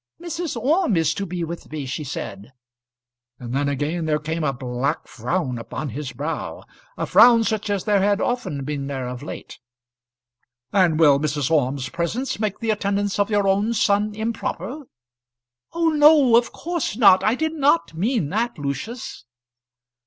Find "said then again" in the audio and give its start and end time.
2.03-4.05